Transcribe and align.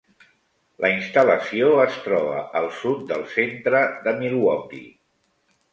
La 0.85 0.89
instal·lació 0.93 1.69
es 1.83 1.99
troba 2.07 2.41
al 2.61 2.67
sud 2.81 3.07
del 3.13 3.25
centre 3.37 3.87
de 4.09 4.19
Milwaukee. 4.23 4.91